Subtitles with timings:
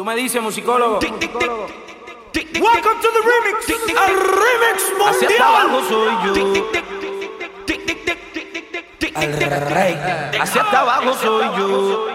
[0.00, 0.98] Tú me dices, musicólogo.
[0.98, 3.68] Tic, tic, tic, Welcome to the remix.
[3.90, 4.76] El remix.
[5.06, 6.32] Hacia abajo soy yo.
[9.20, 9.32] El
[9.66, 9.94] rey.
[10.40, 12.08] Hacia abajo soy yo.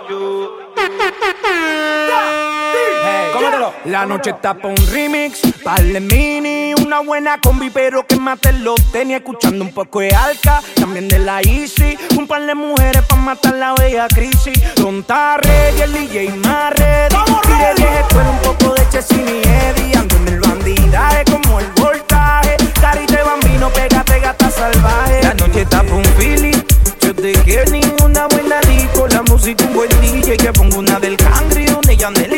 [2.73, 3.69] Hey, cómetelo.
[3.85, 6.54] La noche está pa' un remix, pa' mini
[6.85, 9.17] una buena combi, pero que mate los tenis.
[9.17, 11.97] Escuchando un poco de alca, también de la Easy.
[12.15, 14.53] Un par de mujeres pa' matar la bella crisis.
[14.75, 17.09] Tonta Red y el DJ más red.
[17.09, 19.97] Tire viejo, un poco de Chesini y Eddie.
[19.97, 22.55] Ando en el bandidaje como el voltaje.
[22.79, 25.23] Cari Carite bambino, pégate gata salvaje.
[25.23, 26.61] La noche está pa' un feeling.
[27.01, 29.07] Yo te quiero ninguna buena disco.
[29.07, 30.37] La música, un buen DJ.
[30.37, 32.34] Que pongo una del Cangri, una y Yandel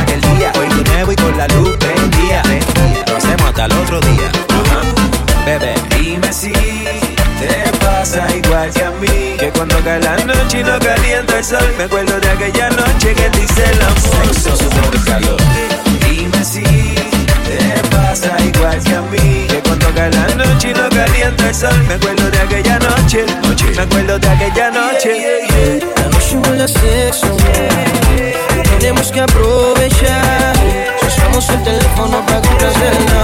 [0.00, 0.52] aquel día.
[0.58, 2.42] Hoy de nuevo y con la luz prendida
[3.08, 4.30] Lo hacemos hasta el otro día.
[5.44, 9.36] Bebé, dime si te pasa igual que a mí.
[9.38, 13.14] Que cuando cae la noche y no calienta el sol Me acuerdo de aquella noche
[13.14, 14.34] que te hice el amor.
[14.34, 14.70] Sexo,
[15.04, 15.36] calor.
[16.00, 19.46] Dime si te pasa igual que a mí.
[19.48, 19.65] Que
[19.96, 21.78] cae la noche y no calienta el sol.
[21.88, 23.24] Me acuerdo de aquella noche,
[23.74, 25.10] Me acuerdo de aquella noche.
[25.96, 27.36] La noche huele a sexo,
[28.78, 30.54] tenemos que aprovechar.
[31.06, 33.22] Usamos el teléfono para complacerla,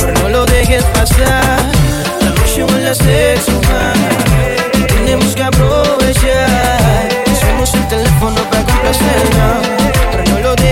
[0.00, 1.60] pero no lo dejes pasar.
[2.20, 3.52] La noche huele a sexo,
[4.88, 5.79] tenemos que aprovechar.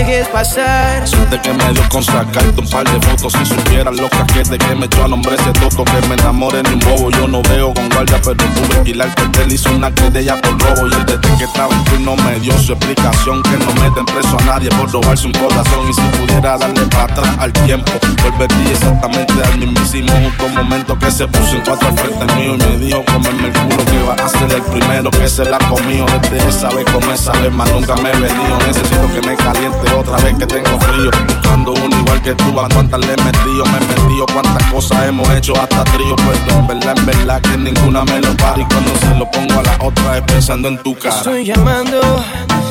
[0.09, 1.03] Dejes pasar.
[1.29, 4.75] de que me dio con sacarte un par de fotos Si supieras lo que que
[4.75, 7.11] me echó al hombre ese toto Que me enamore ni un bobo.
[7.11, 10.87] Yo no veo con guardia pero pude alquilar que él hizo una querella por robo.
[10.87, 14.37] Y él desde que estaba en turno me dio su explicación Que no meten preso
[14.39, 15.89] a nadie por robarse un corazón.
[15.89, 17.91] Y si pudiera darle para atrás al tiempo
[18.23, 20.11] Volvería exactamente al mismísimo.
[20.23, 23.85] Justo momento Que se puso en cuatro frente mío Y me dijo comerme el culo
[23.85, 26.05] que va a ser el primero Que se la comió.
[26.31, 28.57] Desde esa vez con esa Más nunca me he venido.
[28.65, 32.69] Necesito que me caliente otra vez que tengo frío Buscando uno igual que tú, a
[32.69, 36.67] cuántas le he metido, me he metido, cuántas cosas hemos hecho hasta trío, pero en
[36.67, 39.77] verdad, en verdad que ninguna me lo para y cuando se lo pongo a la
[39.81, 41.15] otra es pensando en tu cara.
[41.15, 41.99] Estoy llamando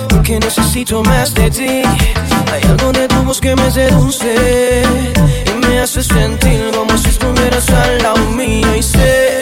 [0.08, 1.82] porque necesito más de ti.
[2.52, 4.82] Hay algo de tu voz que me seduce
[5.46, 9.40] y me hace sentir como si estuvieras al lado mío y sé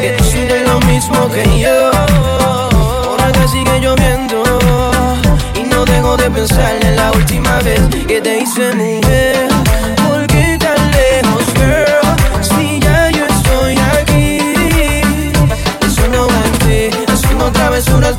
[0.00, 1.90] que tú sientes lo mismo que yo.
[3.08, 4.35] Por acá sigue lloviendo
[6.00, 9.48] no dejo de pensar en la última vez que te hice mujer.
[10.06, 12.42] ¿Por qué tan lejos, girl?
[12.42, 14.38] Si ya yo estoy aquí,
[15.80, 16.52] pensando en
[16.92, 18.16] ti, haciendo travesuras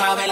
[0.00, 0.29] Pero tú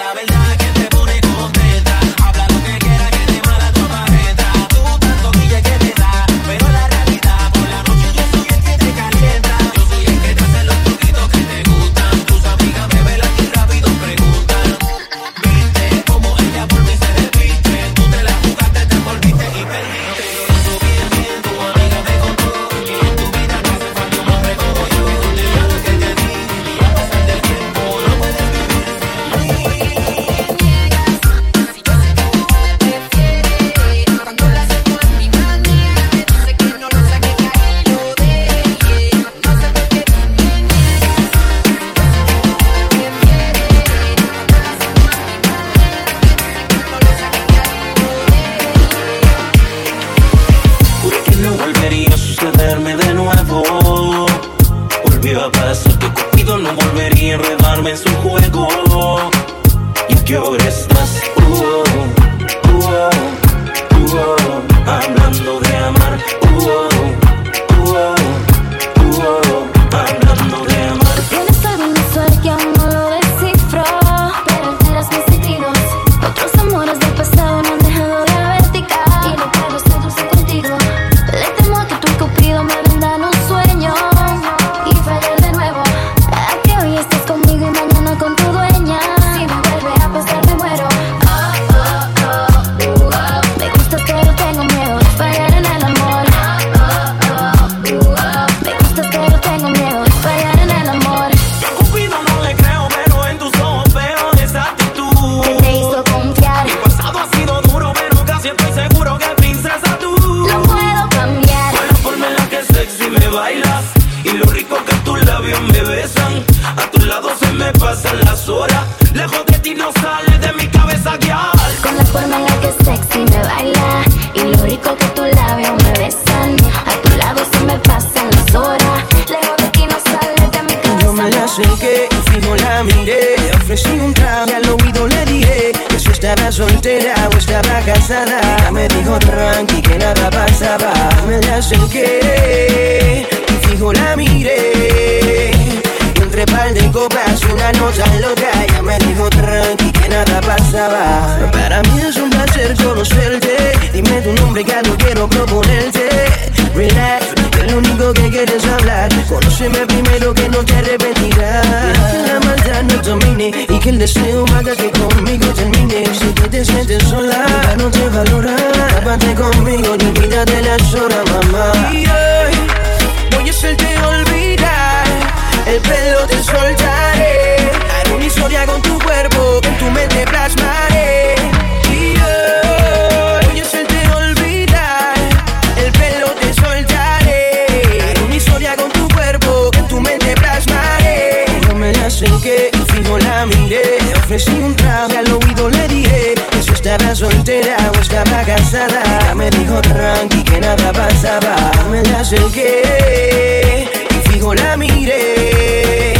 [200.68, 201.56] nada pasaba.
[201.90, 206.14] Me la acerqué y fijo la miré.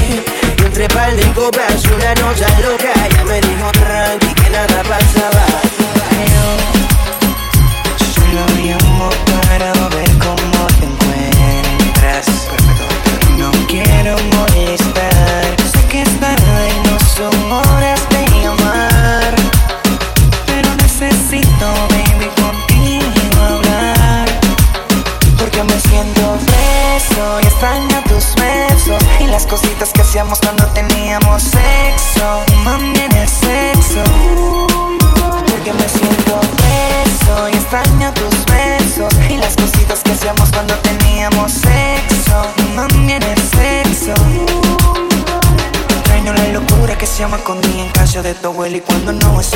[0.59, 5.68] Y entre par de copas, una noche loca, ya me dijo tranqui que nada pasaba.
[48.59, 49.48] huele y cuando no es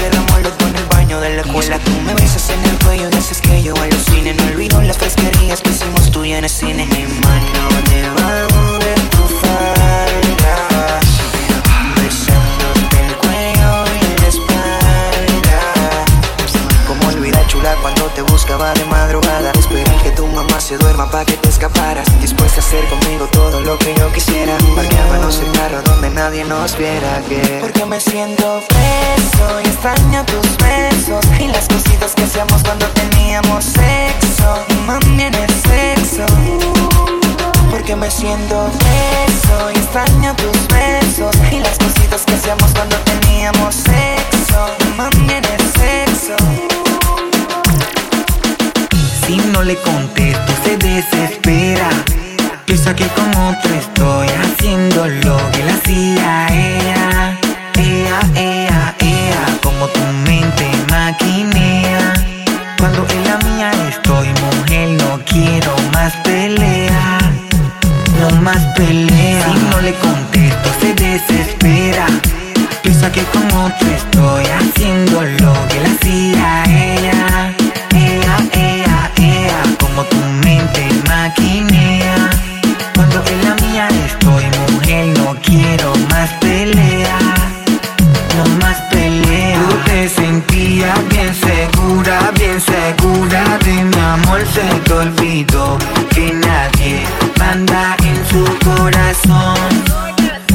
[95.46, 97.04] que nadie
[97.36, 99.56] manda en su corazón.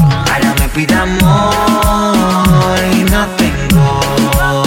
[0.00, 4.62] Ahora me pide amor y no tengo.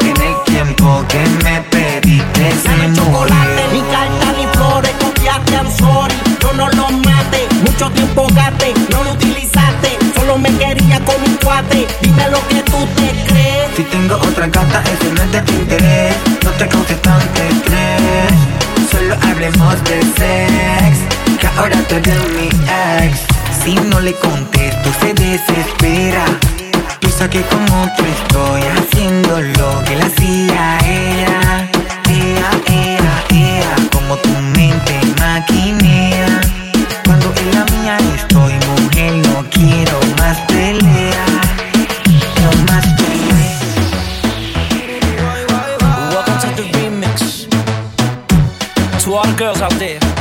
[0.00, 6.14] En el tiempo que me pediste se chocolate, Ni carta ni flores, confiaste, I'm sorry.
[6.40, 9.98] Yo no lo mate, mucho tiempo gaste, no lo utilizaste.
[10.16, 13.76] Solo me quería con un cuate, dime lo que tú te crees.
[13.76, 16.16] Si tengo otra gata, ese no es de tu interés.
[16.42, 17.20] No te causes tan
[19.36, 20.98] hablemos de sex,
[21.38, 23.20] que ahora tú eres mi ex.
[23.62, 26.24] Si no le contesto se desespera.
[27.00, 31.68] Piensa que como yo estoy haciendo lo que la hacía ella.
[32.08, 36.40] Ea, ea, ea, como tu mente maquinea.
[37.04, 41.15] Cuando en la mía estoy, mujer, no quiero más peleas.
[49.62, 50.15] out there.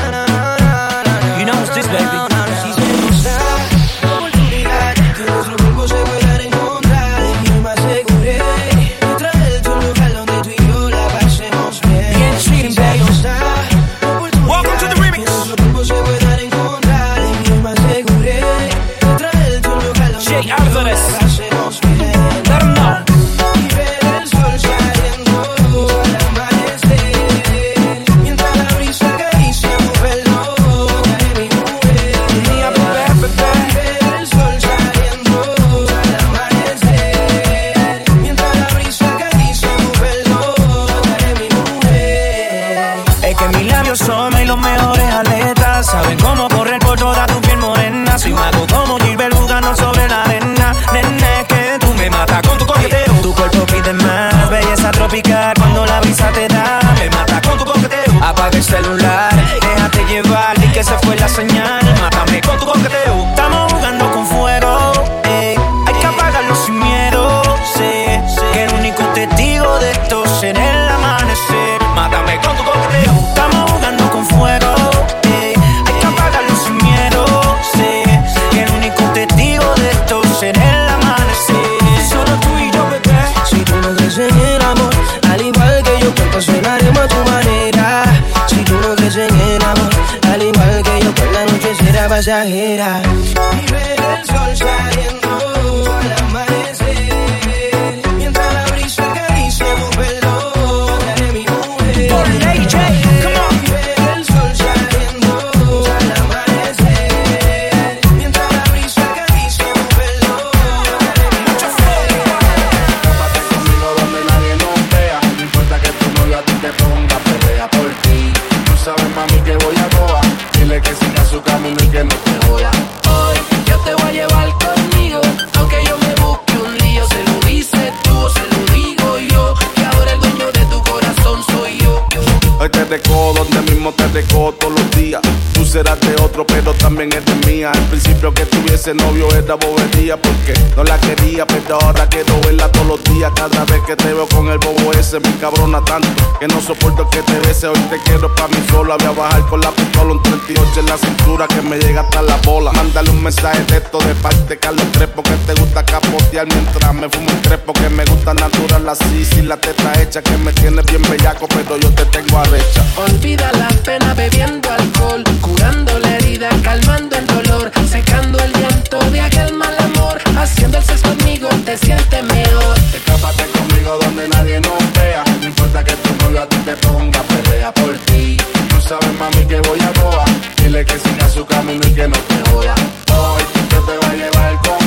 [137.10, 137.75] Pero también eres mía.
[137.86, 142.68] Al principio que tuviese novio era bobería porque no la quería, pero ahora quiero verla
[142.72, 143.32] todos los días.
[143.36, 147.08] Cada vez que te veo con el bobo ese, me cabrona tanto que no soporto
[147.12, 147.68] que te bese.
[147.68, 148.98] Hoy te quiero pa' mí sola.
[148.98, 152.24] Voy a bajar con la pistola, un 38 en la cintura que me llega hasta
[152.24, 152.72] la bola.
[152.72, 157.08] Mándale un mensaje de esto de parte Carlos Trepo que te gusta capotear mientras me
[157.08, 159.24] fumo un trepo que me gusta natural así.
[159.26, 162.84] Sin la teta hecha que me tiene bien bellaco, pero yo te tengo arrecha.
[162.98, 169.22] Olvida la pena bebiendo alcohol, curando la herida, calmando el dolor, secando el llanto de
[169.22, 172.76] aquel mal amor, haciendo el sexo conmigo te sientes mejor.
[172.94, 175.24] Escápate conmigo donde nadie nos vea.
[175.40, 178.38] No importa que tu novio a ti te ponga pelea por ti.
[178.70, 180.26] Tú sabes, mami, que voy a toa.
[180.58, 182.76] Dile que siga su camino y que no te joda.
[183.18, 184.85] Hoy te voy a llevar conmigo.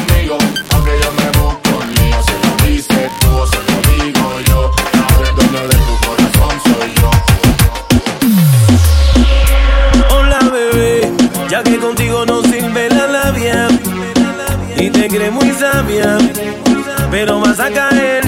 [15.01, 16.19] Te crees muy sabia,
[17.11, 18.28] pero vas a caer,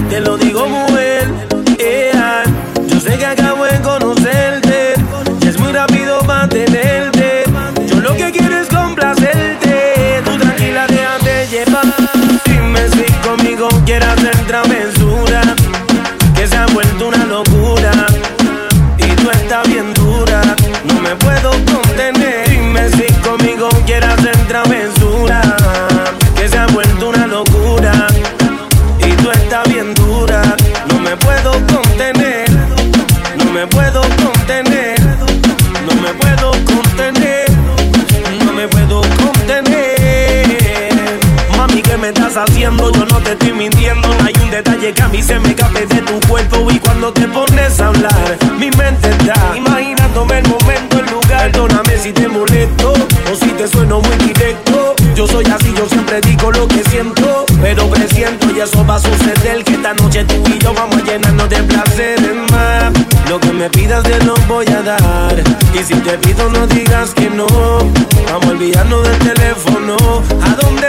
[43.33, 44.09] estoy mintiendo.
[44.25, 46.67] Hay un detalle que a mí se me cabe de tu cuerpo.
[46.71, 51.53] Y cuando te pones a hablar, mi mente está imaginándome el momento, el lugar.
[51.53, 52.93] Perdóname si te molesto
[53.31, 54.95] o si te sueno muy directo.
[55.15, 57.47] Yo soy así, yo siempre digo lo que siento.
[57.61, 59.65] Pero presiento y eso va a suceder.
[59.65, 62.93] Que esta noche tú y yo vamos a llenarnos de placeres más.
[63.29, 65.35] Lo que me pidas te lo voy a dar.
[65.73, 67.47] Y si te pido, no digas que no.
[67.47, 69.97] Vamos a olvidarnos del teléfono.
[70.43, 70.80] ¿A dónde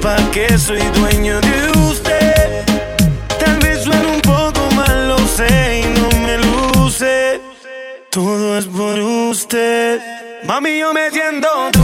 [0.00, 2.64] sepa que soy dueño de usted.
[3.38, 7.40] Tal vez suene un poco mal, lo sé y no me luce.
[8.10, 10.00] Todo es por usted.
[10.44, 11.79] Mami, yo me siento.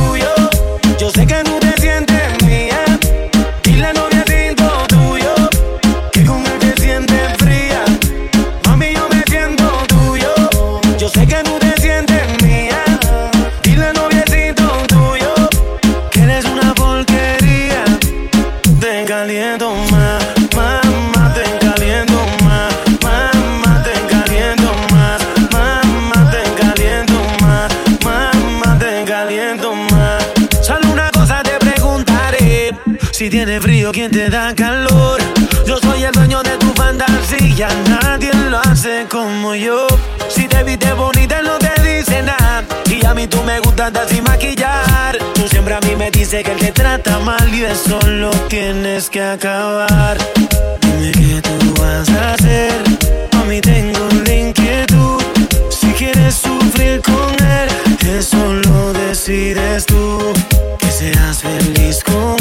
[43.28, 45.18] Tú me gustas de así maquillar.
[45.34, 49.10] Tú siempre a mí me dices que él te trata mal y eso lo tienes
[49.10, 50.16] que acabar.
[50.80, 52.72] Dime qué tú vas a hacer.
[53.32, 55.22] a mí tengo la inquietud.
[55.70, 57.68] Si quieres sufrir con él,
[58.18, 60.32] eso lo decides tú.
[60.78, 62.35] Que seas feliz con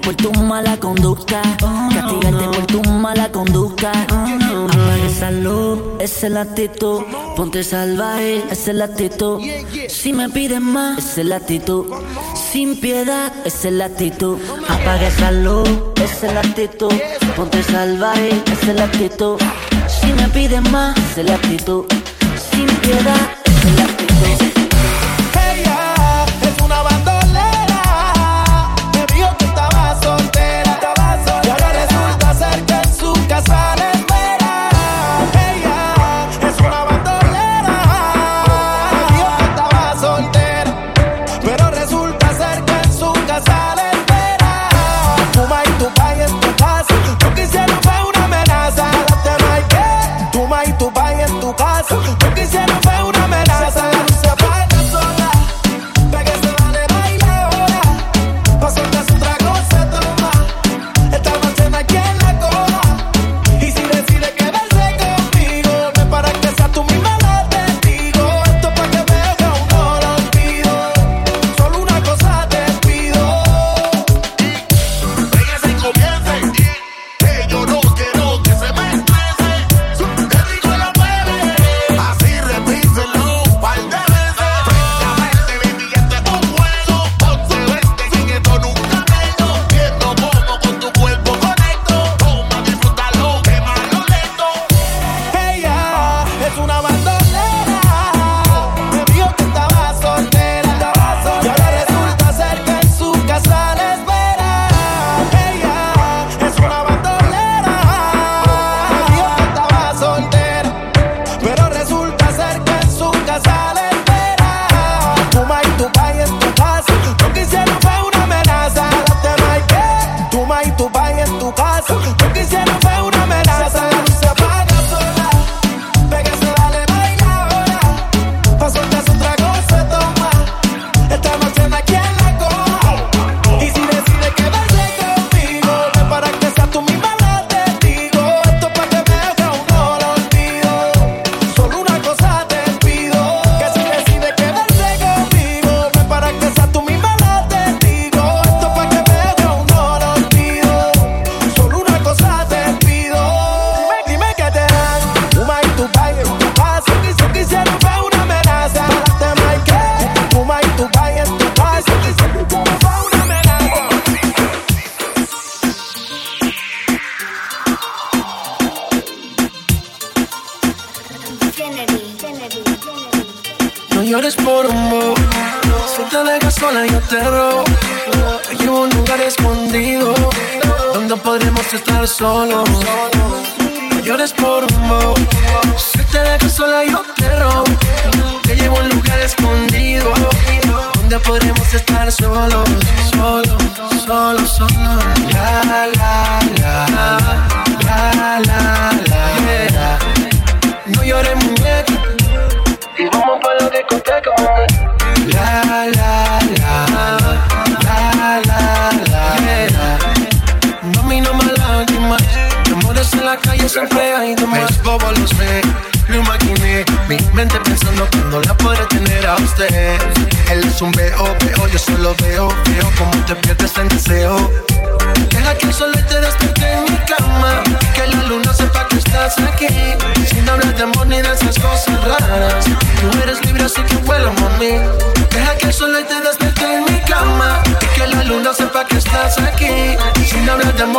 [0.00, 1.40] Por tu mala conducta.
[1.94, 3.92] Castigarte por tu mala conducta.
[3.92, 7.02] Apaga esa luz, es la actitud.
[7.36, 9.40] Ponte salvaje, esa es la actitud.
[9.88, 11.86] Si me pides más, esa es la actitud.
[12.34, 14.38] Sin piedad, esa es la actitud.
[14.68, 15.68] Apaga esa luz,
[16.02, 16.92] es la actitud.
[17.36, 19.36] Ponte salvaje, esa es la actitud.
[19.86, 21.84] Si me pides más, esa es la actitud.
[22.50, 24.03] Sin piedad, esa es.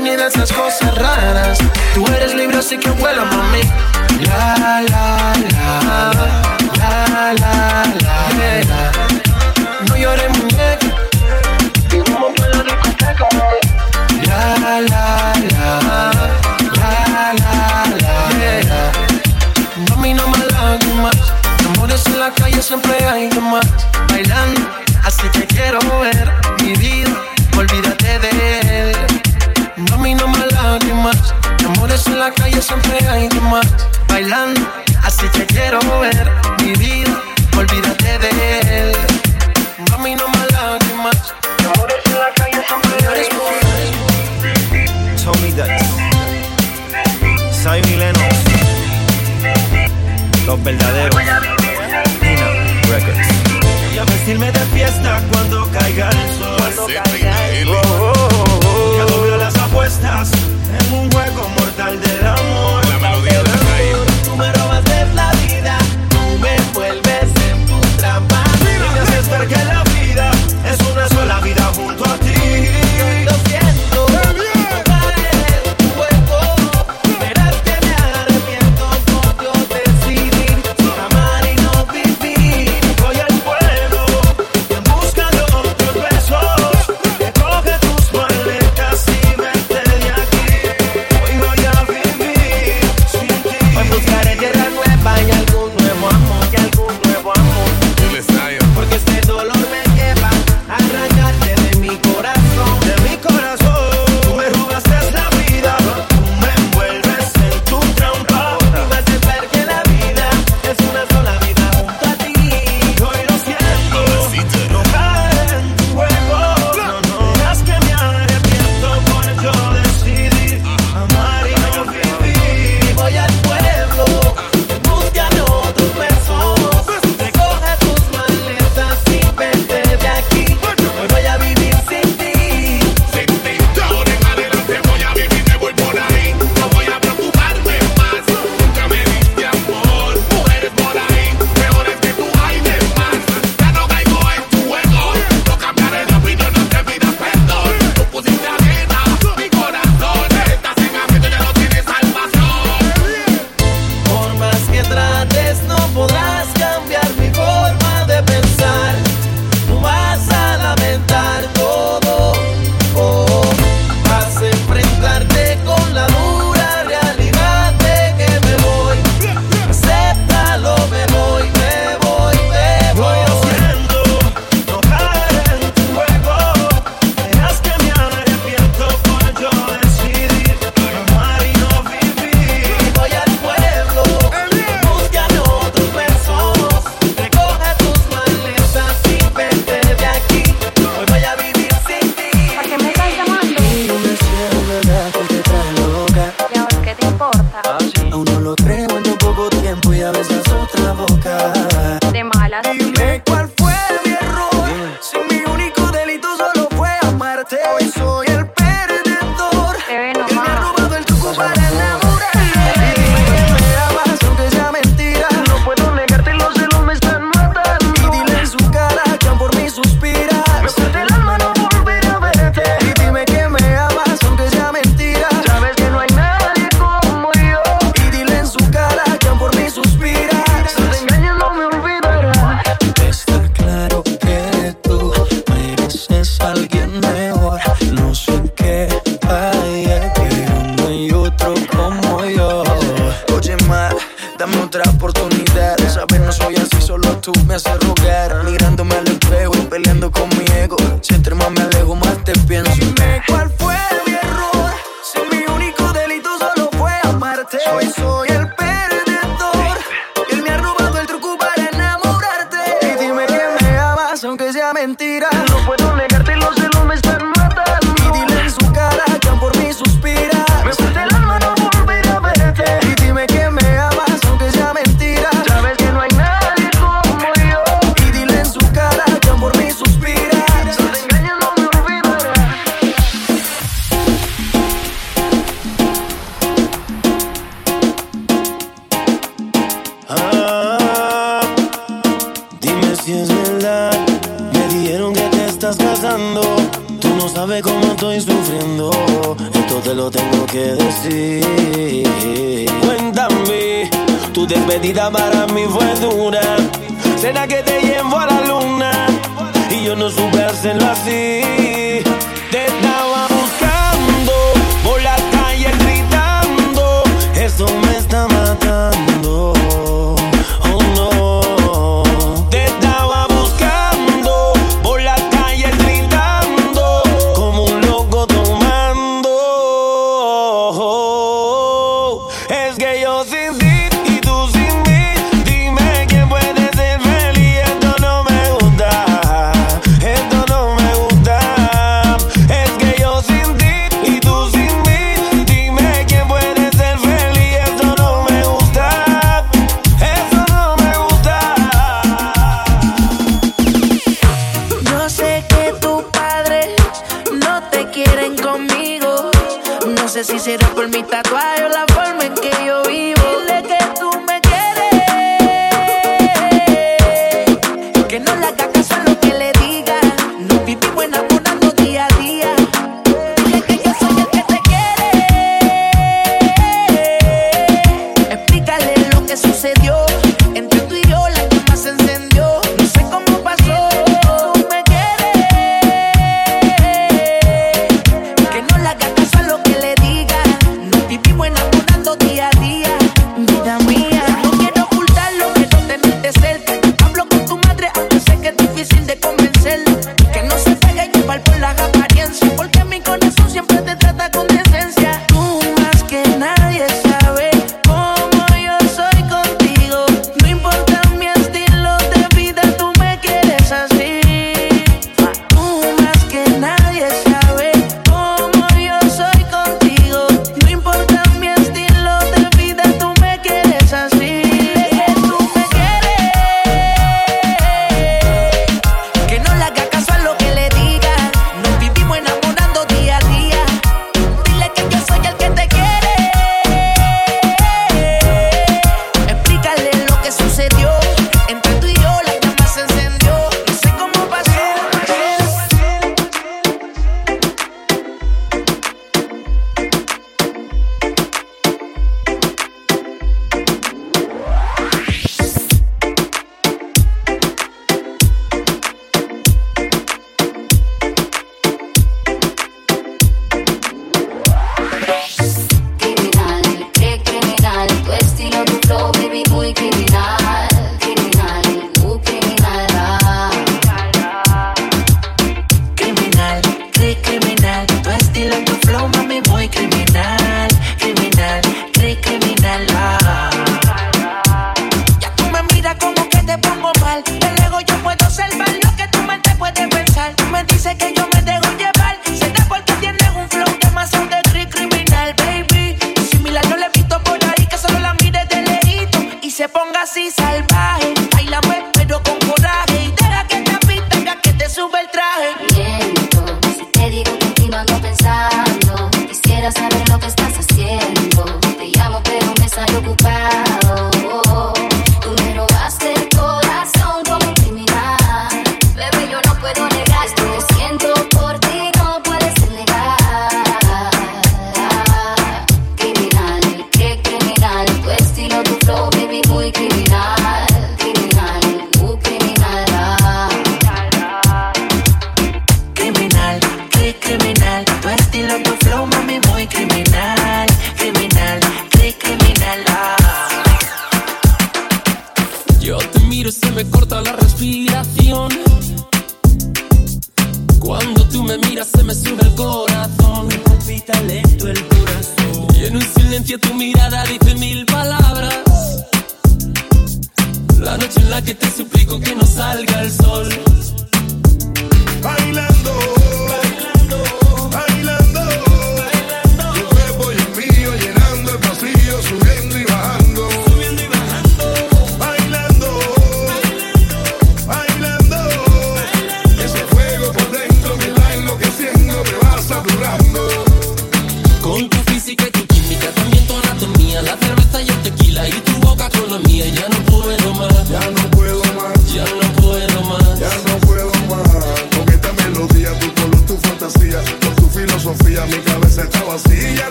[0.00, 1.58] ni de esas cosas raras.
[1.94, 3.60] Tú eres libre, así que vuela, mami.
[4.20, 6.12] La, la, la, la,
[6.78, 8.92] la, la, la, la.
[9.88, 10.86] No llores, muñeca.
[11.90, 13.60] Vivamos por la discoteca, mami.
[14.26, 16.12] La, la, la, la,
[16.76, 17.34] la,
[18.00, 18.92] la, la.
[19.90, 21.16] Mami, no me la más.
[21.66, 23.66] Amores en la calle siempre hay más.
[32.68, 33.66] siempre hay de más.
[34.08, 34.60] Bailando,
[35.02, 36.30] así te quiero ver.
[36.62, 37.22] Mi vida,
[37.56, 38.92] olvídate de él.
[39.90, 41.34] Mami, no más lágrimas.
[41.74, 43.56] Amores en la calle siempre hay más.
[45.24, 45.86] Tommy Dice.
[47.52, 48.34] Simon Lennox.
[50.46, 51.16] Los verdaderos.
[52.22, 52.48] Nina
[52.90, 53.28] Records.
[53.94, 56.56] Y a vestirme de fiesta cuando caiga el sol.
[56.58, 58.17] Pues cuando caiga el sol.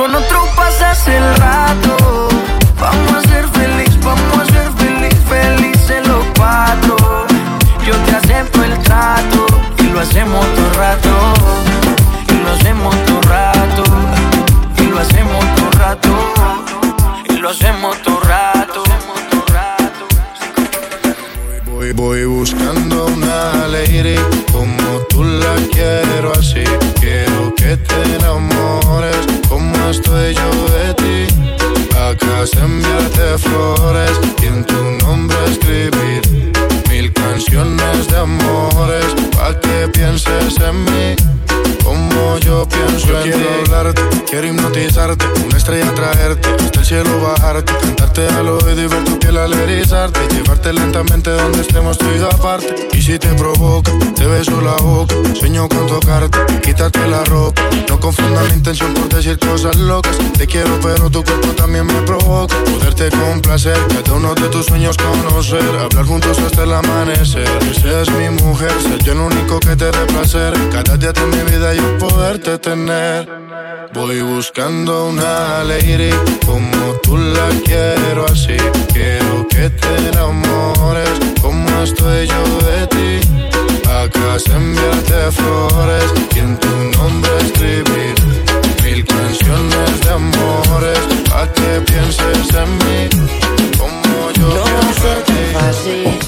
[0.00, 2.28] Con otro pasas el rato.
[2.80, 6.96] Vamos a ser feliz, vamos a ser feliz, felices los cuatro.
[7.84, 9.46] Yo te acepto el trato
[9.76, 11.34] y lo hacemos todo el rato.
[12.28, 13.82] Y lo hacemos todo el rato.
[14.78, 16.32] Y lo hacemos todo rato.
[17.28, 18.82] Y lo hacemos todo rato.
[21.66, 26.64] Voy, voy buscando una alegría como tú la quiero así.
[26.98, 28.49] Quiero que te enamores
[29.90, 31.34] estoy yo de ti.
[31.96, 34.12] Acá enviarte flores
[34.42, 36.52] y en tu nombre escribir
[36.88, 41.16] mil canciones de amores pa' que pienses en mí.
[41.84, 43.72] Como yo pienso Yo en quiero ti.
[43.72, 49.04] hablarte, quiero hipnotizarte, una estrella traerte, hasta el cielo bajarte, cantarte al oído y ver
[49.04, 52.88] tu piel al erizarte, llevarte lentamente donde estemos tú y aparte.
[52.92, 57.62] Y si te provoca, te beso la boca, sueño con tocarte, quitarte la ropa.
[57.88, 60.16] No confunda mi intención por decir cosas locas.
[60.36, 62.56] Te quiero, pero tu cuerpo también me provoca.
[62.64, 67.48] Poderte complacer, cada uno de tus sueños conocer, hablar juntos hasta el amanecer.
[67.58, 70.52] Que seas mi mujer, ser yo el único que te dé placer.
[70.70, 73.26] Cada día de mi vida yo poderte tener.
[73.94, 76.10] Voy buscando una lady
[76.44, 78.58] como tú la quiero así.
[78.92, 81.10] Quiero que te enamores
[81.40, 83.12] como estoy yo de ti.
[83.88, 88.14] Acá es enviarte flores y en tu nombre escribir
[88.84, 91.00] mil canciones de amores
[91.30, 93.00] pa' que pienses en mí
[93.78, 95.44] como yo No va a pienso ser tan ti.
[95.58, 96.18] fácil.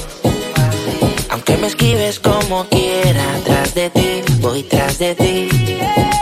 [1.29, 4.12] Aunque me esquives como quiera, tras de ti,
[4.43, 5.49] voy tras de ti.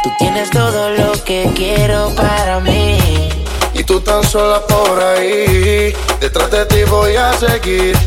[0.03, 2.97] Tú tienes todo lo que quiero para mí.
[3.73, 7.97] Y tú tan sola por ahí, detrás de ti voy a seguir.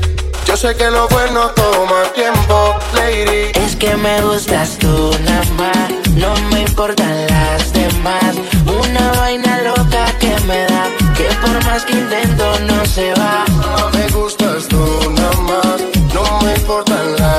[0.46, 3.50] Yo sé que lo bueno toma tiempo, lady.
[3.66, 8.36] Es que me gustas tú nada más, no me importan las demás.
[8.66, 10.84] Una vaina loca que me da,
[11.16, 13.44] que por más que intento no se va.
[13.92, 15.78] Me gustas tú nada más,
[16.14, 17.33] no me importan las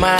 [0.00, 0.19] tú nada más,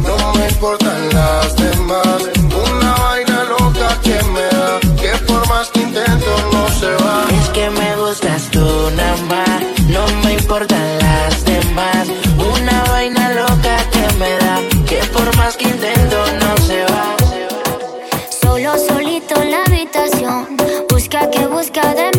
[0.07, 2.21] No me importan las demás.
[2.71, 7.25] Una vaina loca que me da, que por más que intento no se va.
[7.41, 12.07] Es que me gustas tú nada más, no me importan las demás.
[12.53, 17.15] Una vaina loca que me da, que por más que intento no se va.
[18.41, 20.57] Solo solito en la habitación.
[20.89, 22.10] Busca que busca de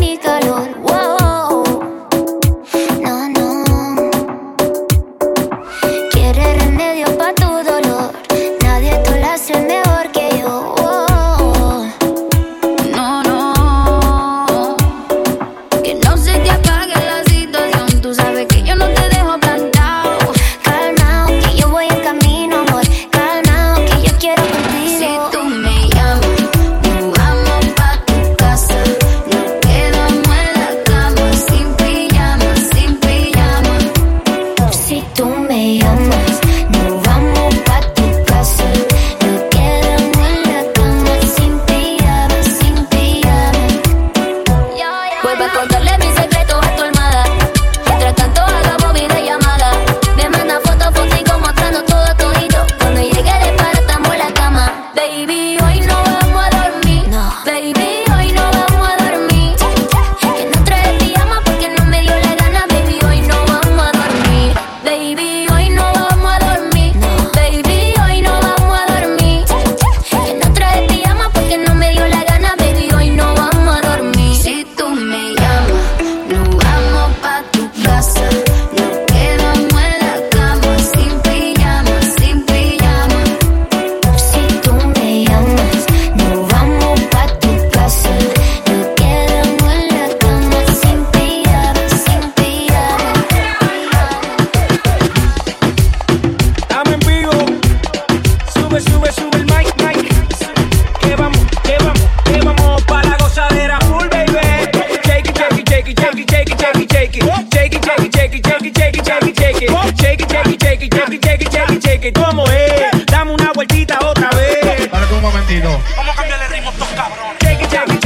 [108.43, 109.69] it, shake it, shake it, shake it, shake it,
[109.99, 110.63] shake it, shake it.
[110.63, 112.13] Shake it, shake it, shake it, shake it, shake it, shake it, shake it.
[112.15, 113.05] ¿Cómo es?
[113.07, 114.79] Dame una vueltita otra vez.
[114.79, 115.79] Espérate un momentito.
[115.95, 117.39] Vamos a cambiarle ritmo a estos cabrones.
[117.41, 118.02] Shake it, shake it,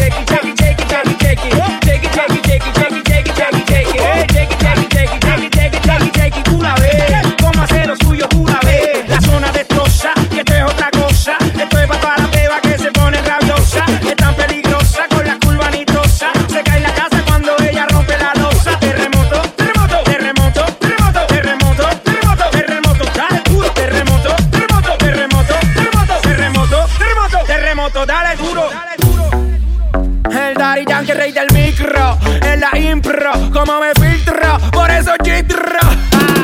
[32.78, 35.80] impro, como me filtro, por eso chitro.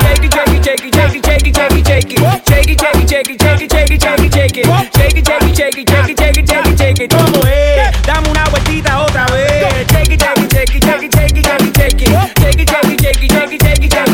[0.02, 2.24] Shake it, shake it, shake it, shake it, shake it, shake it, shake it.
[2.48, 3.44] Shake it, shake it, shake
[8.04, 9.86] Dame una vueltita otra vez.
[9.90, 12.08] Shake it, shake it, shake it, shake it, shake it, shake it, shake it.
[12.38, 14.13] Shake it, shake it, shake it, shake it, shake it, shake it.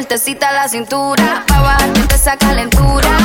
[0.00, 1.44] sueltecita la cintura.
[1.46, 3.18] Pa' bajarte esa calentura.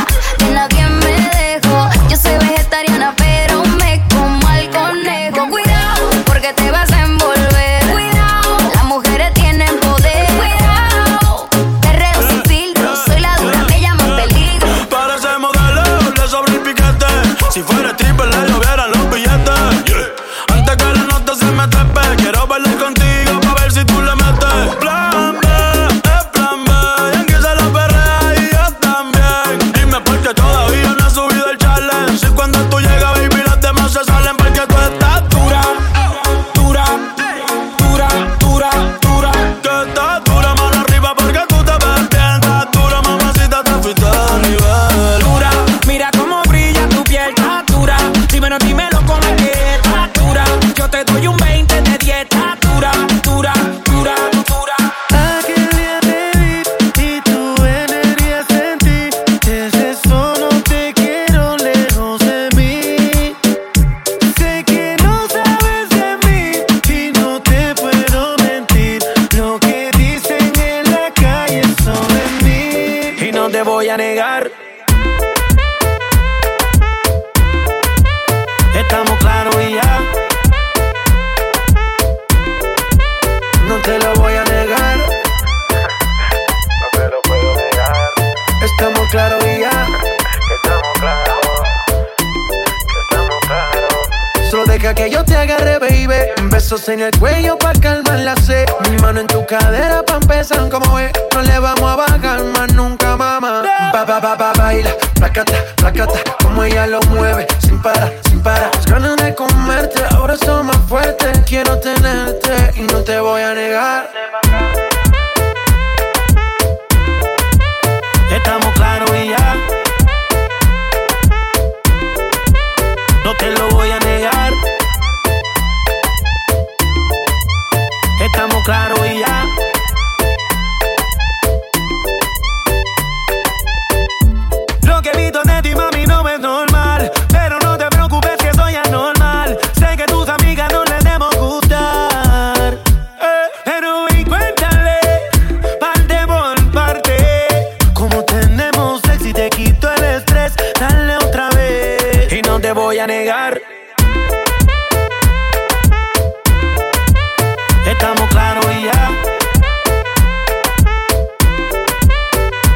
[157.86, 159.12] Estamos claros y ya.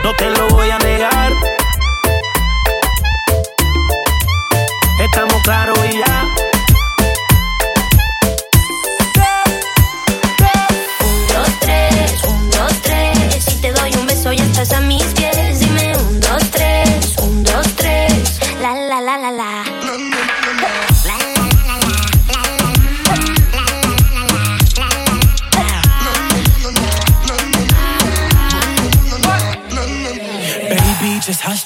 [0.04, 1.19] No te lo voy a negar.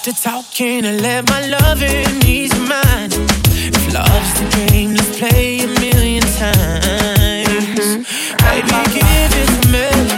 [0.06, 3.10] After talking I let my loving ease mine.
[3.72, 7.80] If love's the game, let's play a million times.
[7.80, 8.36] Mm-hmm.
[8.44, 10.13] Baby, give it to me.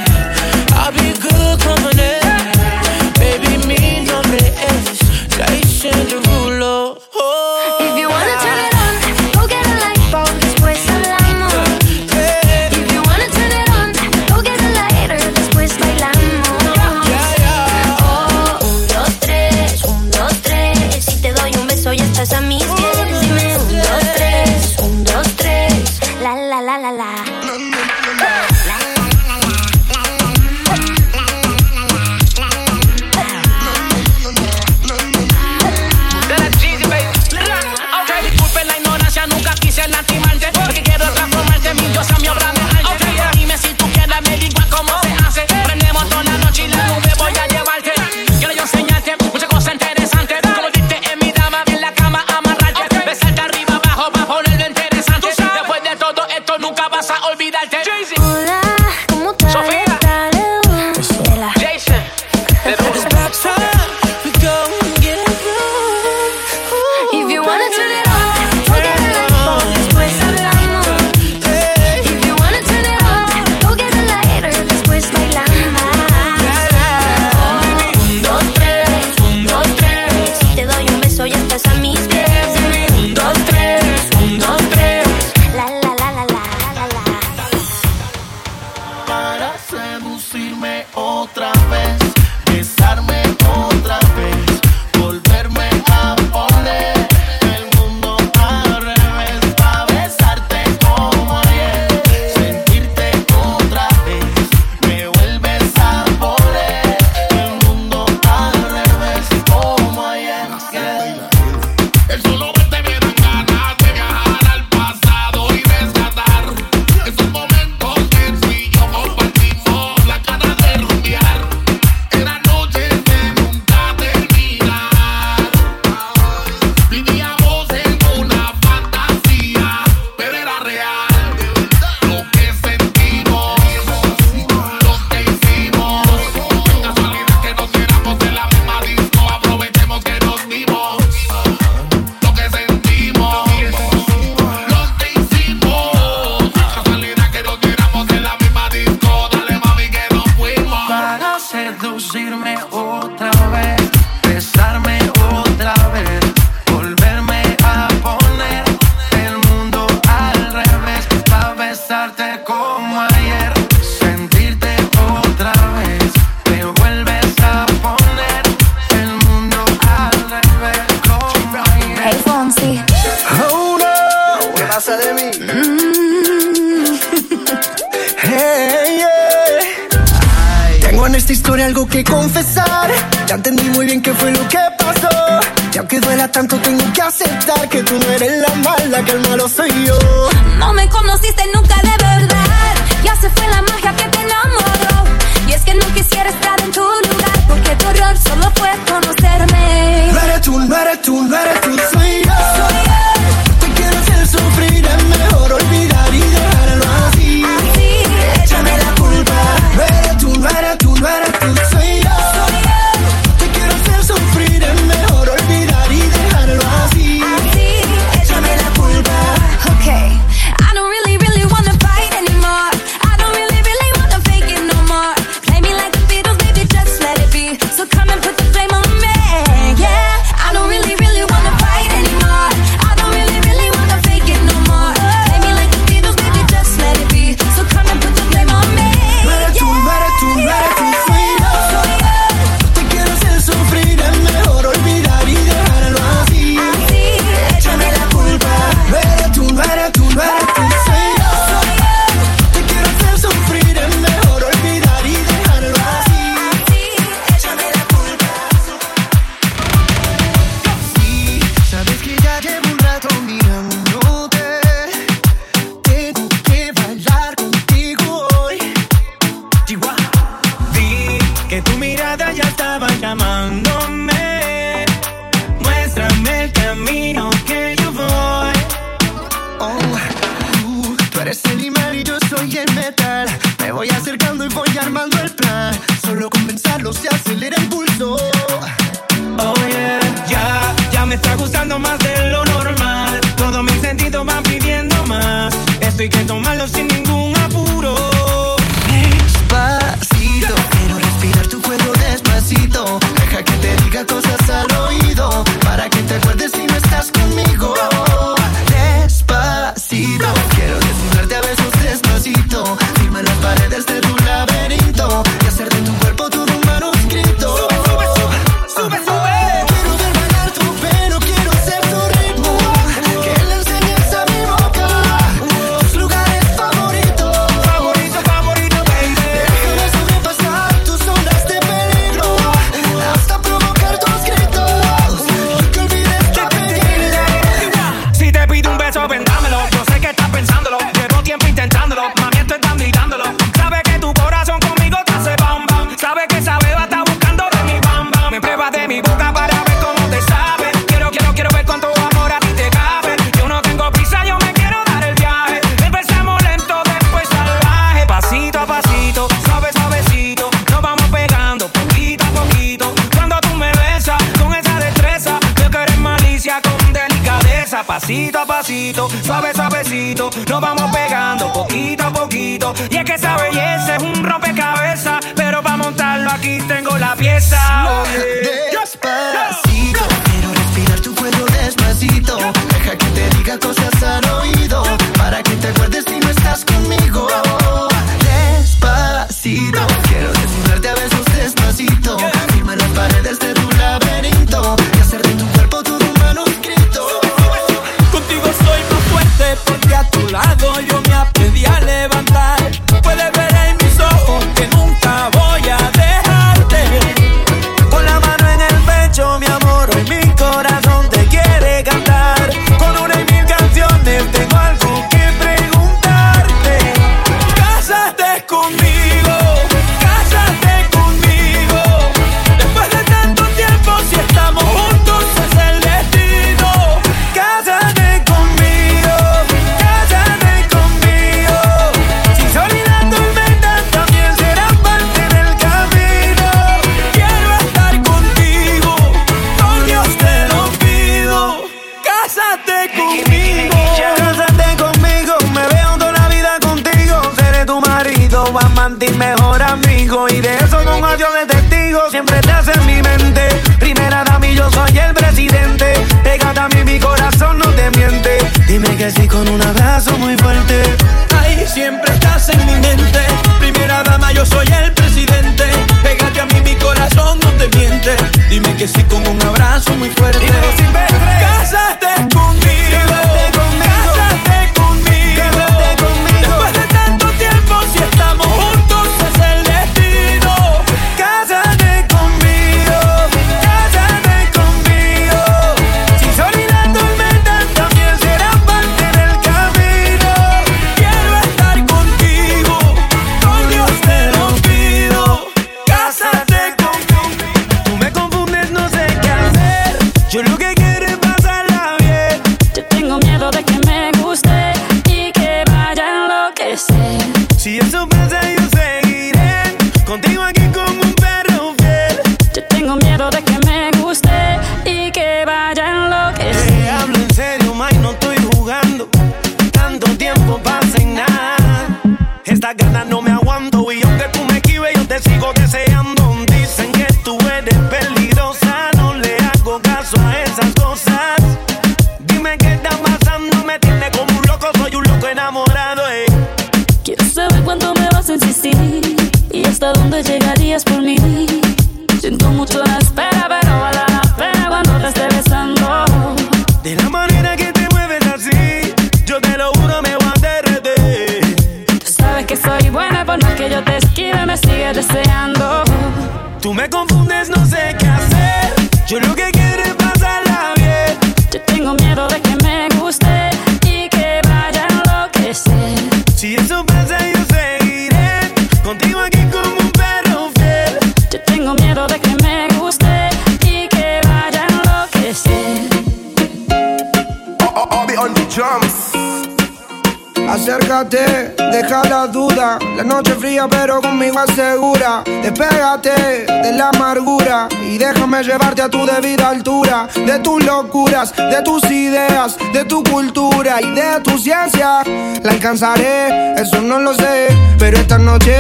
[591.34, 595.02] de tus ideas, de tu cultura y de tu ciencia.
[595.44, 597.48] La alcanzaré, eso no lo sé,
[597.78, 598.56] pero esta noche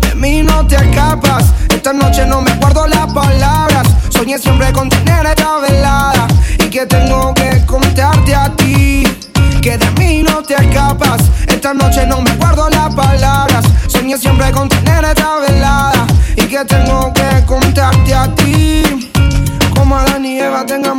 [0.00, 1.44] de mí no te escapas.
[1.74, 4.99] Esta noche no me guardo las palabras, soñé siempre contigo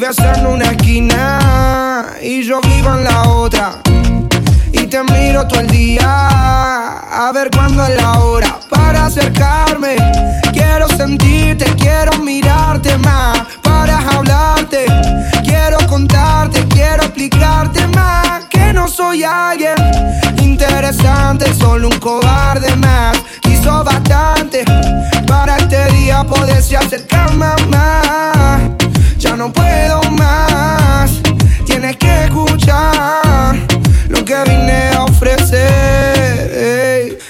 [0.00, 3.82] Vives en una esquina y yo vivo en la otra.
[4.72, 9.96] Y te miro todo el día a ver cuándo es la hora para acercarme.
[10.54, 14.86] Quiero sentirte, quiero mirarte más para hablarte.
[15.44, 19.74] Quiero contarte, quiero explicarte más que no soy alguien
[20.42, 23.18] interesante, solo un cobarde más.
[23.42, 24.64] Quiso bastante
[25.26, 28.79] para este día poderse acercar más.
[29.20, 31.20] Ya no puedo más,
[31.66, 33.54] tienes que escuchar
[34.08, 36.48] lo que vine a ofrecer.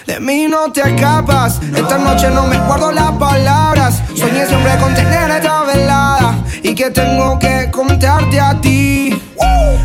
[0.07, 4.03] De mí no te escapas, esta noche no me guardo las palabras.
[4.17, 5.63] Soñé siempre con tener esta
[6.63, 9.21] y que tengo que contarte a ti.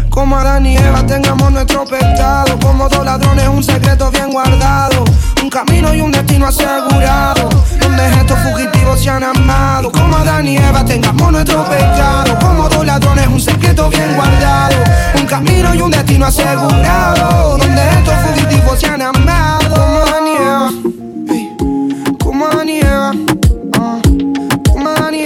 [0.09, 0.77] Como Adán y
[1.07, 5.03] tengamos nuestro pecado, como dos ladrones un secreto bien guardado,
[5.43, 7.49] un camino y un destino asegurado,
[7.79, 9.91] donde estos fugitivos se han amado.
[9.91, 14.75] Como Adán y Eva tengamos nuestro pecado, como dos ladrones un secreto bien guardado,
[15.19, 19.75] un camino y un destino asegurado, donde estos fugitivos se han amado.
[19.75, 20.27] Como Adán
[21.29, 23.11] y como Adán y ah,
[24.65, 25.25] como Adán y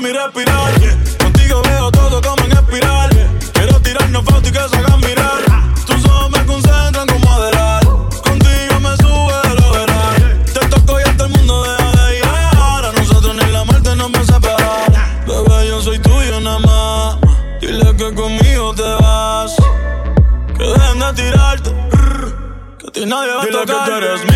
[0.00, 0.72] mi respirar.
[1.18, 3.10] Contigo veo todo como en espiral,
[3.52, 5.38] quiero tirarnos fotos y que se hagan mirar.
[5.86, 10.44] Tus ojos me concentran como adelar, contigo me sube de lo veral.
[10.44, 14.12] Te toco y hasta el mundo deja de llegar, a nosotros ni la muerte nos
[14.12, 15.26] va a separar.
[15.26, 17.16] Bebé, yo soy tuyo nada más.
[17.60, 19.54] Dile que conmigo te vas.
[20.56, 21.70] Que dejen de tirarte.
[22.78, 23.84] Que a ti nadie va a tocar.
[23.84, 24.29] que tú eres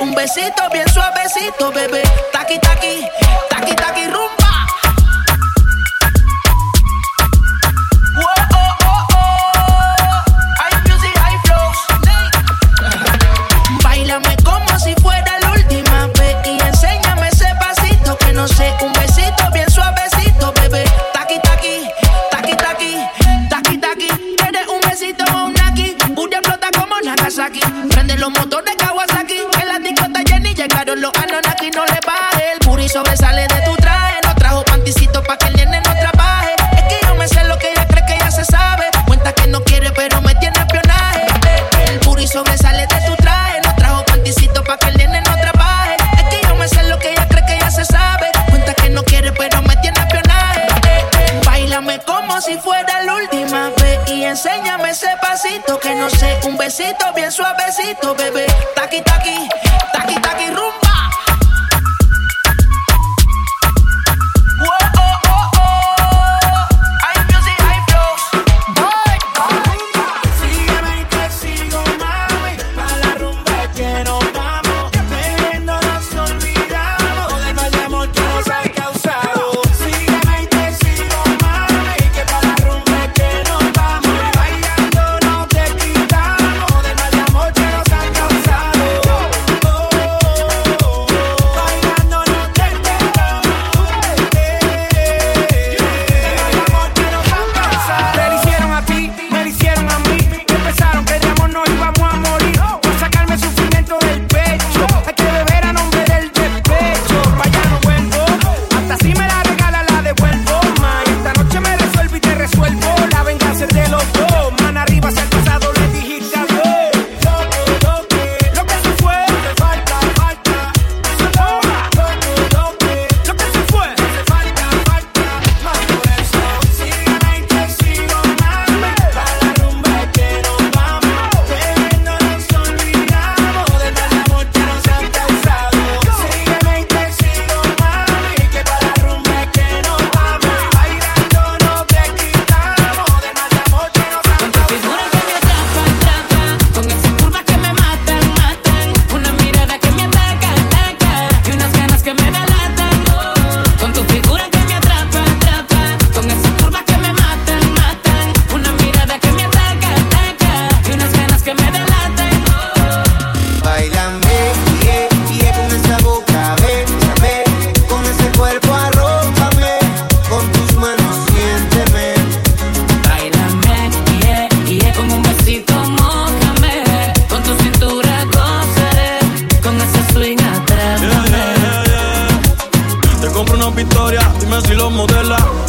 [0.00, 2.02] un besito bien suavecito, bebé.
[2.32, 3.06] Taqui taqui,
[3.50, 4.39] taqui taqui rumba.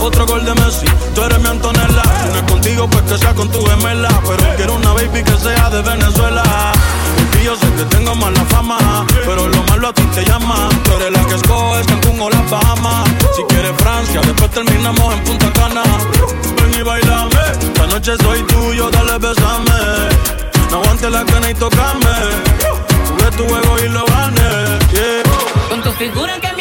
[0.02, 0.86] Otro gol de Messi,
[1.16, 2.04] tú eres mi Antonella.
[2.22, 4.10] Si no es contigo, pues que sea con tu gemela.
[4.28, 6.44] Pero quiero una baby que sea de Venezuela.
[7.40, 10.68] Y yo sé que tengo mala fama, pero lo malo a ti te llama.
[10.84, 13.10] Tú eres la que escoges Cancún o las Bahamas.
[13.34, 15.84] Si quieres Francia, después terminamos en Punta Cana.
[16.58, 19.82] Ven y bailame, esta noche soy tuyo, dale besame.
[20.72, 22.16] No aguantes la cana y tocame.
[23.08, 24.80] Jugué tu juego y lo gané.
[25.70, 26.61] Con tu figura que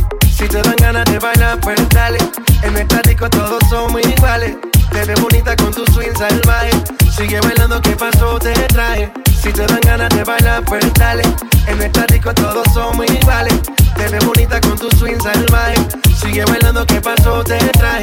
[0.41, 2.17] Si te dan ganas de bailar, pues dale.
[2.63, 4.55] En el estático todos somos iguales.
[4.91, 6.71] Te ves bonita con tu swing salvaje.
[7.15, 8.39] Sigue bailando, ¿qué pasó?
[8.39, 9.13] Te trae.
[9.39, 11.21] Si te dan ganas de bailar, pues dale.
[11.67, 13.53] En el estático todos somos iguales.
[13.95, 15.75] Te ves bonita con tu swing salvaje.
[16.19, 17.43] Sigue bailando, ¿qué pasó?
[17.43, 18.01] Te trae.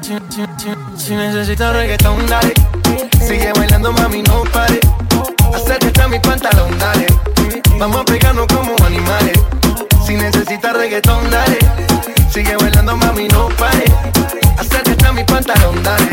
[0.00, 2.54] Si, si, si, si necesitas reggaetón, dale.
[3.28, 4.80] Sigue bailando, mami, no pare.
[5.54, 7.06] Acércate a mi pantalón, dale.
[7.78, 9.38] Vamos a pegarnos como animales.
[10.04, 11.58] Si necesitas reggaetón, dale.
[12.30, 13.84] Sigue bailando, mami, no pare.
[14.58, 16.10] Acércate a mi pantalón, dale.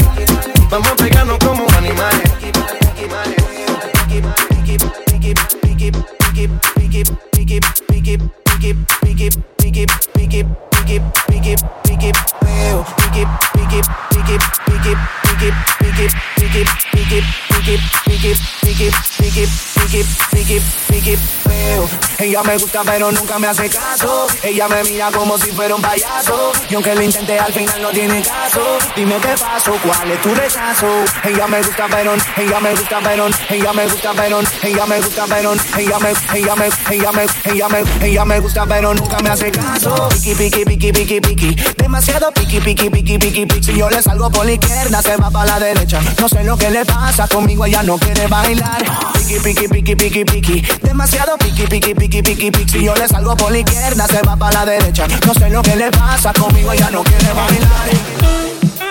[0.70, 2.32] Vamos a pegarnos como animales.
[22.22, 25.82] Ella me gusta pero nunca me hace caso Ella me mira como si fuera un
[25.82, 30.22] payaso Y aunque lo intenté al final no tiene caso Dime qué pasó, cuál es
[30.22, 30.88] tu rechazo
[31.24, 35.26] Ella me gusta pero, ella me gusta pero Ella me gusta pero, ella me gusta
[35.28, 39.30] pero Ella me, ella me, ella me, ella me, ella me gusta pero nunca me
[39.30, 43.90] hace caso Piki, piki, piki, piki, piki Demasiado piki, piki, piki, piki, piki Si yo
[43.90, 46.00] le salgo por la izquierda se va para la derecha.
[46.20, 48.84] No sé lo que le pasa conmigo, ella no quiere bailar.
[49.14, 53.36] Piki, piki, piki, piki, piki Demasiado piki, piki, piki, piki, piki Si yo le salgo
[53.36, 55.08] por la izquierda se va para la derecha.
[55.26, 58.91] No sé lo que le pasa conmigo, ella no quiere bailar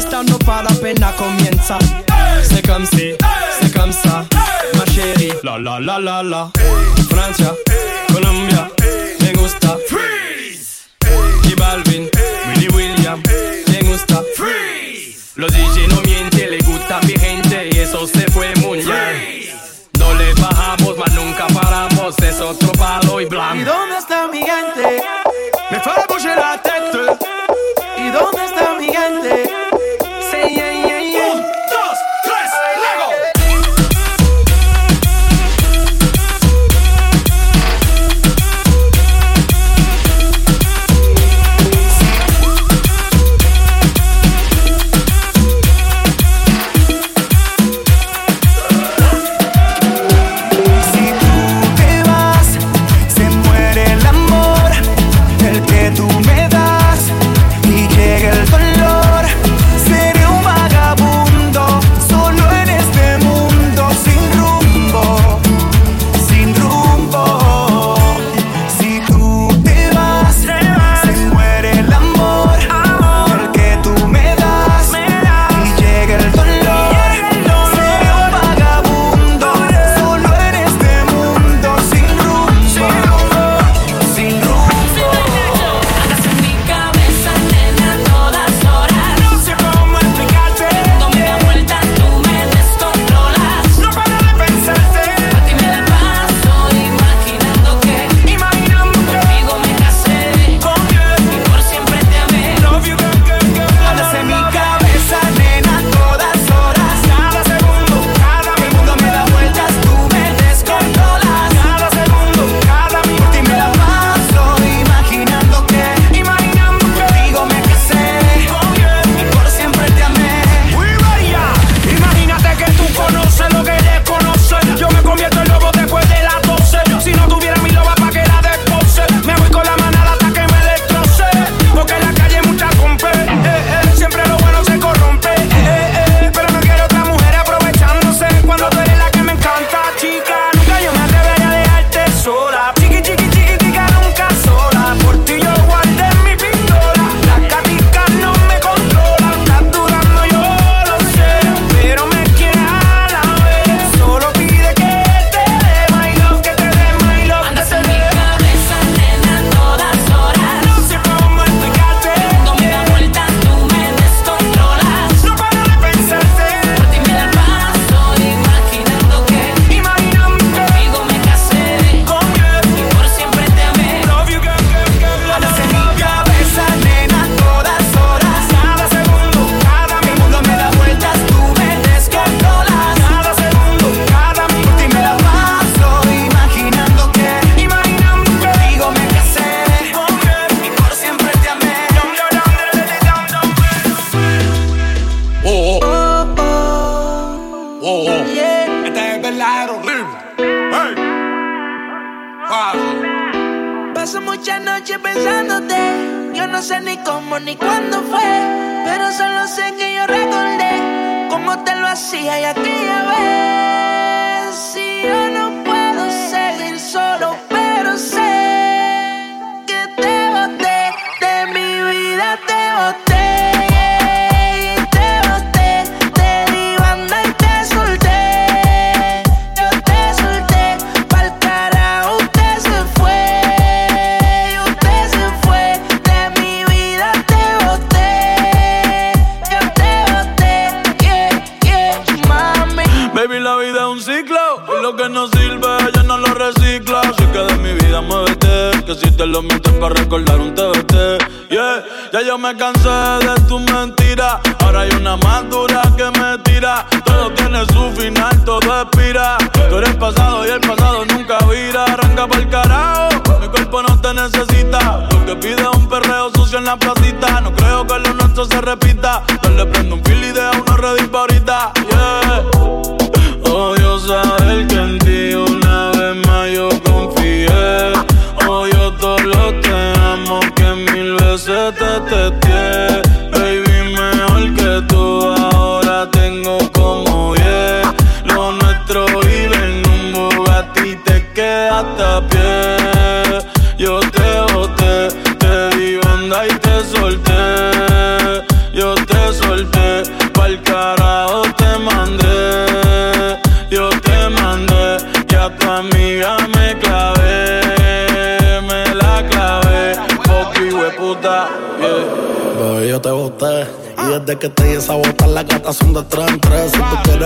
[0.00, 1.78] Discoteca, la fiesta no para apenas comienza.
[2.42, 3.12] C'est comme si,
[3.60, 4.24] c'est comme ça,
[4.76, 5.32] ma chérie.
[5.42, 6.50] La la la la la.
[7.08, 7.54] Francia,
[8.12, 8.68] Colombia,
[9.20, 9.76] me gusta.
[9.88, 10.88] Freeze.
[11.44, 12.08] J Balvin,
[12.48, 13.22] Willy William,
[13.68, 14.22] me gusta.
[14.36, 15.32] Freeze.
[15.36, 19.50] Los DJ no mienten, le gusta a mi gente y eso se fue muy bien.
[19.98, 23.64] No le bajamos, mas nunca paramos, es otro palo y ¿Y blanco.
[23.70, 25.02] dónde está mi gente?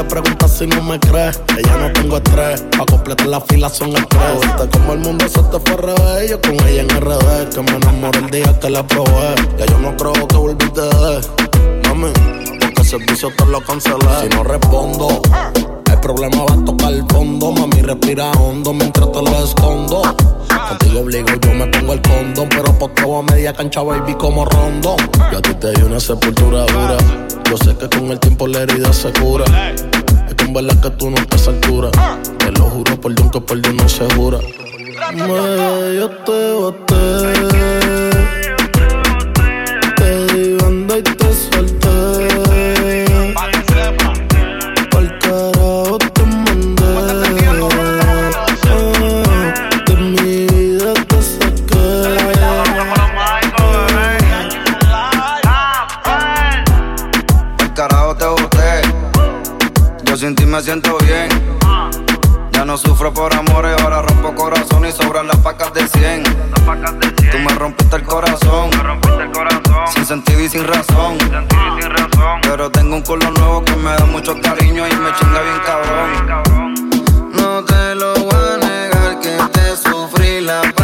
[0.04, 2.64] Tú quieres preguntar si no me crees, ya no tengo estrés.
[2.76, 4.40] Pa' completar la fila son estrés.
[4.40, 6.30] Viste como el mundo se te fue revés.
[6.30, 9.34] Yo con ella en RD, que me enamoré el día que la probé.
[9.58, 11.20] Ya yo no creo que volví te dé.
[11.88, 12.12] Mami,
[12.84, 14.06] el servicio te lo cancelé.
[14.20, 15.22] Si no respondo,
[15.90, 17.52] el problema va a tocar el fondo.
[17.52, 20.02] Mami, respira hondo mientras te lo escondo.
[20.68, 22.48] Contigo obligo, yo me pongo el condón.
[22.50, 24.96] Pero posteo a media cancha, baby, como rondo.
[25.32, 26.98] Yo a ti te di una sepultura dura.
[27.50, 29.44] Yo sé que con el tiempo la herida se cura.
[30.28, 31.90] Es que en verdad que tú no estás a altura.
[32.38, 34.38] Te lo juro por Dios que por Dios no se jura.
[35.14, 38.13] Mueve, yo te boté.
[60.54, 61.28] Me siento bien.
[62.52, 66.22] Ya no sufro por amores, ahora rompo corazón y sobran las pacas de 100.
[67.32, 68.70] Tú me rompiste el corazón.
[69.92, 71.18] Sin sentido y sin razón.
[72.42, 77.32] Pero tengo un culo nuevo que me da mucho cariño y me chinga bien cabrón.
[77.32, 80.83] No te lo voy a negar que te sufrí, la pasé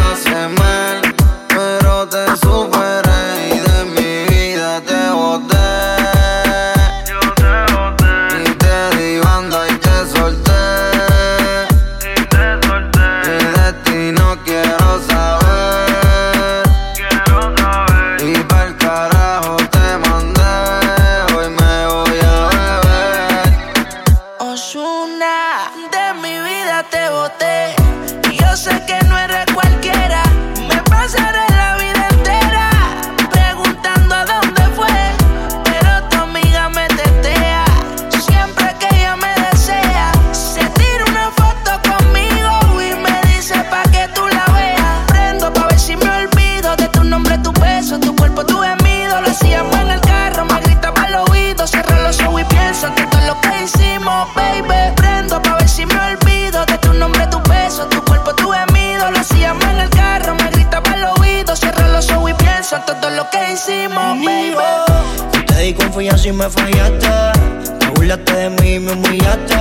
[66.41, 67.79] me fallaste.
[67.79, 69.55] Te burlaste de mí y me humillaste.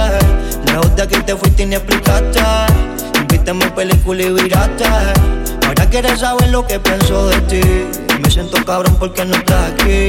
[0.66, 2.40] Lejos de aquí te fuiste y ni explicaste.
[3.28, 4.84] Viste mi película y viraste.
[5.66, 7.60] Ahora quieres saber lo que pienso de ti.
[8.22, 10.08] Me siento cabrón porque no estás aquí.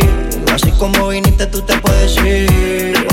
[0.53, 3.07] Así como viniste, tú te puedes ir.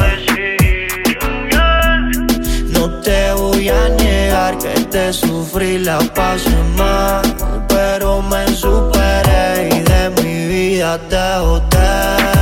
[2.69, 7.23] No te voy a negar que te sufrí, la pasé mal.
[7.69, 12.38] Pero me superé y de mi vida te boté.